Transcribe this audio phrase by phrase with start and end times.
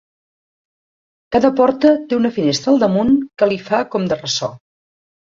[1.35, 3.11] Cada porta té una finestra al damunt
[3.41, 4.49] que li fa com de ressò.